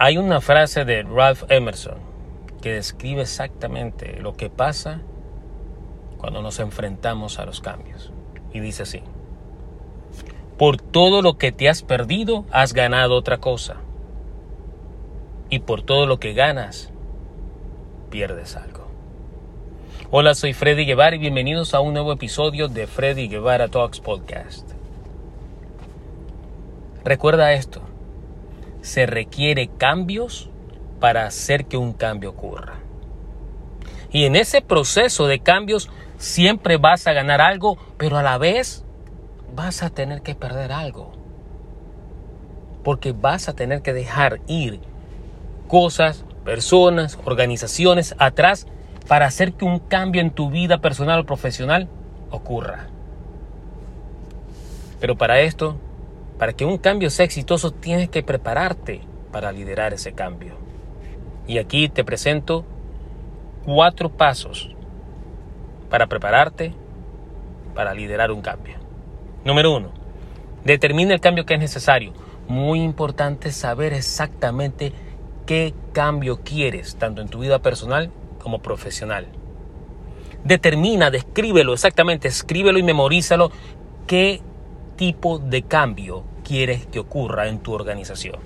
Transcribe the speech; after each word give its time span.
Hay 0.00 0.16
una 0.16 0.40
frase 0.40 0.84
de 0.84 1.02
Ralph 1.02 1.42
Emerson 1.48 1.98
que 2.62 2.74
describe 2.74 3.22
exactamente 3.22 4.20
lo 4.20 4.34
que 4.36 4.48
pasa 4.48 5.00
cuando 6.18 6.40
nos 6.40 6.60
enfrentamos 6.60 7.40
a 7.40 7.44
los 7.44 7.60
cambios. 7.60 8.12
Y 8.52 8.60
dice 8.60 8.84
así, 8.84 9.02
por 10.56 10.76
todo 10.80 11.20
lo 11.20 11.36
que 11.36 11.50
te 11.50 11.68
has 11.68 11.82
perdido, 11.82 12.44
has 12.52 12.74
ganado 12.74 13.16
otra 13.16 13.38
cosa. 13.38 13.78
Y 15.50 15.60
por 15.60 15.82
todo 15.82 16.06
lo 16.06 16.20
que 16.20 16.32
ganas, 16.32 16.92
pierdes 18.08 18.56
algo. 18.56 18.86
Hola, 20.12 20.36
soy 20.36 20.52
Freddy 20.52 20.84
Guevara 20.84 21.16
y 21.16 21.18
bienvenidos 21.18 21.74
a 21.74 21.80
un 21.80 21.94
nuevo 21.94 22.12
episodio 22.12 22.68
de 22.68 22.86
Freddy 22.86 23.26
Guevara 23.26 23.66
Talks 23.66 23.98
Podcast. 23.98 24.70
Recuerda 27.04 27.52
esto, 27.52 27.82
se 28.88 29.04
requiere 29.04 29.68
cambios 29.68 30.48
para 30.98 31.26
hacer 31.26 31.66
que 31.66 31.76
un 31.76 31.92
cambio 31.92 32.30
ocurra. 32.30 32.78
Y 34.10 34.24
en 34.24 34.34
ese 34.34 34.62
proceso 34.62 35.26
de 35.26 35.40
cambios 35.40 35.90
siempre 36.16 36.78
vas 36.78 37.06
a 37.06 37.12
ganar 37.12 37.42
algo, 37.42 37.76
pero 37.98 38.16
a 38.16 38.22
la 38.22 38.38
vez 38.38 38.86
vas 39.54 39.82
a 39.82 39.90
tener 39.90 40.22
que 40.22 40.34
perder 40.34 40.72
algo. 40.72 41.12
Porque 42.82 43.12
vas 43.12 43.50
a 43.50 43.52
tener 43.52 43.82
que 43.82 43.92
dejar 43.92 44.40
ir 44.46 44.80
cosas, 45.68 46.24
personas, 46.46 47.18
organizaciones 47.26 48.14
atrás 48.18 48.66
para 49.06 49.26
hacer 49.26 49.52
que 49.52 49.66
un 49.66 49.80
cambio 49.80 50.22
en 50.22 50.30
tu 50.30 50.48
vida 50.48 50.78
personal 50.78 51.20
o 51.20 51.26
profesional 51.26 51.88
ocurra. 52.30 52.86
Pero 54.98 55.16
para 55.18 55.40
esto, 55.40 55.76
para 56.38 56.52
que 56.52 56.64
un 56.64 56.78
cambio 56.78 57.10
sea 57.10 57.24
exitoso, 57.24 57.72
tienes 57.72 58.08
que 58.08 58.22
prepararte 58.22 59.02
para 59.32 59.52
liderar 59.52 59.92
ese 59.92 60.12
cambio. 60.12 60.54
Y 61.46 61.58
aquí 61.58 61.88
te 61.88 62.04
presento 62.04 62.64
cuatro 63.64 64.10
pasos 64.10 64.74
para 65.90 66.06
prepararte 66.06 66.72
para 67.74 67.94
liderar 67.94 68.30
un 68.30 68.40
cambio. 68.40 68.76
Número 69.44 69.74
uno, 69.74 69.90
determina 70.64 71.14
el 71.14 71.20
cambio 71.20 71.46
que 71.46 71.54
es 71.54 71.60
necesario. 71.60 72.12
Muy 72.48 72.82
importante 72.82 73.52
saber 73.52 73.92
exactamente 73.92 74.92
qué 75.46 75.74
cambio 75.92 76.40
quieres, 76.42 76.96
tanto 76.96 77.20
en 77.20 77.28
tu 77.28 77.40
vida 77.40 77.60
personal 77.60 78.10
como 78.42 78.60
profesional. 78.60 79.26
Determina, 80.44 81.10
descríbelo 81.10 81.72
exactamente, 81.72 82.28
escríbelo 82.28 82.78
y 82.78 82.82
memorízalo 82.82 83.50
qué 84.06 84.42
tipo 84.98 85.38
de 85.38 85.62
cambio 85.62 86.24
quieres 86.44 86.86
que 86.86 86.98
ocurra 86.98 87.48
en 87.48 87.60
tu 87.60 87.72
organización. 87.72 88.36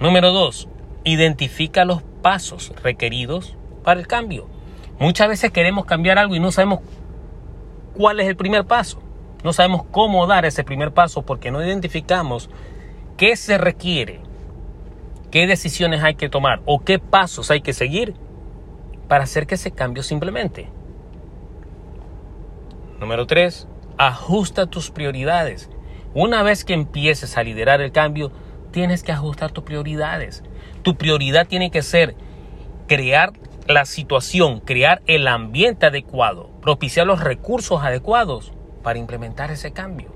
Número 0.00 0.32
dos, 0.32 0.68
identifica 1.04 1.84
los 1.84 2.02
pasos 2.22 2.72
requeridos 2.82 3.56
para 3.84 4.00
el 4.00 4.08
cambio. 4.08 4.48
Muchas 4.98 5.28
veces 5.28 5.52
queremos 5.52 5.84
cambiar 5.84 6.18
algo 6.18 6.34
y 6.34 6.40
no 6.40 6.50
sabemos 6.50 6.80
cuál 7.94 8.18
es 8.18 8.26
el 8.26 8.34
primer 8.34 8.64
paso. 8.64 9.00
No 9.44 9.52
sabemos 9.52 9.82
cómo 9.90 10.26
dar 10.26 10.44
ese 10.46 10.64
primer 10.64 10.92
paso 10.92 11.22
porque 11.22 11.50
no 11.50 11.62
identificamos 11.62 12.48
qué 13.18 13.36
se 13.36 13.58
requiere, 13.58 14.20
qué 15.30 15.46
decisiones 15.46 16.02
hay 16.02 16.14
que 16.14 16.30
tomar 16.30 16.62
o 16.64 16.80
qué 16.80 16.98
pasos 16.98 17.50
hay 17.50 17.60
que 17.60 17.74
seguir 17.74 18.14
para 19.06 19.24
hacer 19.24 19.46
que 19.46 19.56
ese 19.56 19.70
cambio 19.70 20.02
se 20.02 20.14
implemente. 20.14 20.70
Número 22.98 23.26
3. 23.26 23.68
Ajusta 23.98 24.66
tus 24.66 24.90
prioridades. 24.90 25.68
Una 26.14 26.44
vez 26.44 26.64
que 26.64 26.74
empieces 26.74 27.36
a 27.36 27.42
liderar 27.42 27.80
el 27.80 27.90
cambio, 27.90 28.30
tienes 28.70 29.02
que 29.02 29.10
ajustar 29.10 29.50
tus 29.50 29.64
prioridades. 29.64 30.44
Tu 30.82 30.96
prioridad 30.96 31.48
tiene 31.48 31.72
que 31.72 31.82
ser 31.82 32.14
crear 32.86 33.32
la 33.66 33.84
situación, 33.84 34.60
crear 34.60 35.02
el 35.06 35.26
ambiente 35.26 35.86
adecuado, 35.86 36.50
propiciar 36.62 37.06
los 37.06 37.20
recursos 37.20 37.82
adecuados 37.82 38.52
para 38.84 39.00
implementar 39.00 39.50
ese 39.50 39.72
cambio. 39.72 40.12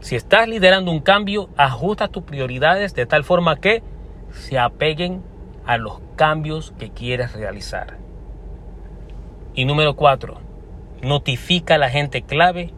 Si 0.00 0.16
estás 0.16 0.48
liderando 0.48 0.90
un 0.90 1.00
cambio, 1.00 1.50
ajusta 1.56 2.08
tus 2.08 2.24
prioridades 2.24 2.94
de 2.94 3.06
tal 3.06 3.22
forma 3.22 3.60
que 3.60 3.82
se 4.32 4.58
apeguen 4.58 5.22
a 5.66 5.76
los 5.76 6.00
cambios 6.16 6.72
que 6.80 6.90
quieres 6.90 7.32
realizar. 7.32 7.96
Y 9.54 9.66
número 9.66 9.94
cuatro, 9.94 10.40
notifica 11.00 11.76
a 11.76 11.78
la 11.78 11.90
gente 11.90 12.22
clave 12.22 12.72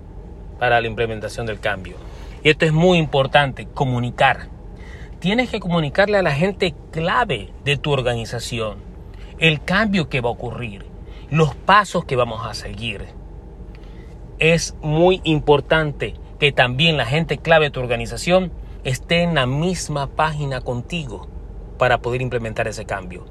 para 0.59 0.81
la 0.81 0.88
implementación 0.88 1.47
del 1.47 1.60
cambio. 1.60 2.09
Y 2.43 2.51
esto 2.51 2.65
es 2.65 2.73
muy 2.73 2.99
importante, 2.99 3.67
comunicar. 3.67 4.49
Tienes 5.19 5.51
que 5.51 5.61
comunicarle 5.61 6.19
a 6.19 6.23
la 6.23 6.33
gente 6.33 6.75
clave 6.91 7.53
de 7.65 7.77
tu 7.77 7.93
organización 7.93 8.91
el 9.41 9.62
cambio 9.62 10.11
que 10.11 10.21
va 10.21 10.28
a 10.28 10.33
ocurrir, 10.33 10.84
los 11.31 11.55
pasos 11.55 12.05
que 12.05 12.15
vamos 12.15 12.47
a 12.47 12.53
seguir. 12.53 13.06
Es 14.39 14.75
muy 14.83 15.23
importante 15.25 16.15
que 16.39 16.53
también 16.53 16.99
la 16.99 17.06
gente 17.06 17.39
clave 17.39 17.67
de 17.67 17.71
tu 17.71 17.81
organización 17.81 18.53
esté 18.84 19.23
en 19.23 19.34
la 19.34 19.47
misma 19.47 20.09
página 20.09 20.61
contigo 20.61 21.29
para 21.79 22.03
poder 22.03 22.21
implementar 22.21 22.69
ese 22.69 22.84
cambio. 22.84 23.25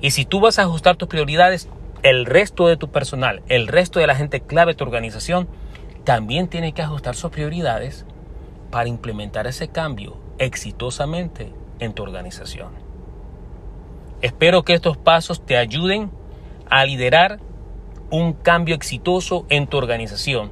Y 0.00 0.10
si 0.10 0.26
tú 0.26 0.40
vas 0.40 0.58
a 0.58 0.62
ajustar 0.62 0.96
tus 0.96 1.08
prioridades, 1.08 1.68
el 2.02 2.26
resto 2.26 2.68
de 2.68 2.76
tu 2.76 2.90
personal, 2.90 3.42
el 3.48 3.66
resto 3.66 4.00
de 4.00 4.06
la 4.06 4.16
gente 4.16 4.40
clave 4.40 4.72
de 4.72 4.76
tu 4.76 4.84
organización, 4.84 5.48
también 6.04 6.48
tiene 6.48 6.72
que 6.72 6.82
ajustar 6.82 7.14
sus 7.14 7.30
prioridades 7.30 8.04
para 8.74 8.88
implementar 8.88 9.46
ese 9.46 9.68
cambio 9.68 10.16
exitosamente 10.38 11.52
en 11.78 11.92
tu 11.92 12.02
organización. 12.02 12.70
Espero 14.20 14.64
que 14.64 14.74
estos 14.74 14.96
pasos 14.96 15.46
te 15.46 15.56
ayuden 15.56 16.10
a 16.68 16.84
liderar 16.84 17.38
un 18.10 18.32
cambio 18.32 18.74
exitoso 18.74 19.46
en 19.48 19.68
tu 19.68 19.76
organización. 19.76 20.50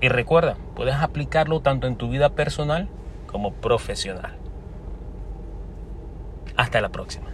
Y 0.00 0.08
recuerda, 0.10 0.58
puedes 0.76 0.94
aplicarlo 0.94 1.58
tanto 1.58 1.88
en 1.88 1.96
tu 1.96 2.08
vida 2.08 2.28
personal 2.36 2.86
como 3.26 3.52
profesional. 3.52 4.36
Hasta 6.56 6.80
la 6.80 6.90
próxima. 6.90 7.30